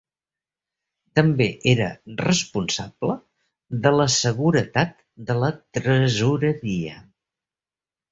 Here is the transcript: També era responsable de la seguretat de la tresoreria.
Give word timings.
També 1.17 1.45
era 1.73 1.89
responsable 2.21 3.17
de 3.83 3.91
la 3.97 4.07
seguretat 4.13 4.97
de 5.29 5.37
la 5.43 5.51
tresoreria. 5.79 6.95